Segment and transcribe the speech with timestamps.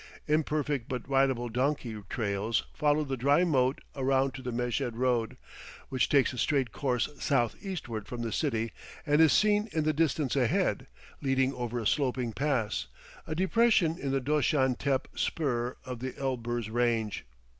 [0.27, 5.37] Imperfect but ridable donkey trails follow the dry moat around to the Meshed road,
[5.89, 8.71] which takes a straight course southeastward from the city
[9.05, 10.87] and is seen in the distance ahead,
[11.21, 12.87] leading over a sloping pass,
[13.27, 17.23] a depression in the Doshan Tepe spur of the Elburz range.